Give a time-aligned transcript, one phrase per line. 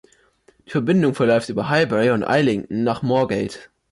[0.65, 3.59] Die Verbindung verläuft über Highbury und Islington nach Moorgate.